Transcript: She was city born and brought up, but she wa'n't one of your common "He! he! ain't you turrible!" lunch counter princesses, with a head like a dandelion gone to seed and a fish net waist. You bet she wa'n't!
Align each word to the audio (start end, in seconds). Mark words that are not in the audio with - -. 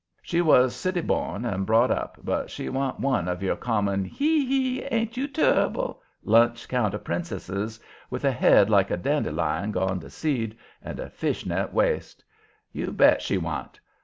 She 0.23 0.41
was 0.41 0.75
city 0.75 1.01
born 1.01 1.45
and 1.45 1.63
brought 1.63 1.91
up, 1.91 2.17
but 2.23 2.49
she 2.49 2.69
wa'n't 2.69 2.99
one 2.99 3.27
of 3.27 3.43
your 3.43 3.55
common 3.55 4.03
"He! 4.03 4.47
he! 4.47 4.81
ain't 4.85 5.15
you 5.15 5.27
turrible!" 5.27 6.01
lunch 6.23 6.67
counter 6.67 6.97
princesses, 6.97 7.79
with 8.09 8.25
a 8.25 8.31
head 8.31 8.67
like 8.67 8.89
a 8.89 8.97
dandelion 8.97 9.71
gone 9.71 9.99
to 9.99 10.09
seed 10.09 10.57
and 10.81 10.99
a 10.99 11.11
fish 11.11 11.45
net 11.45 11.71
waist. 11.71 12.23
You 12.73 12.91
bet 12.91 13.21
she 13.21 13.37
wa'n't! 13.37 13.79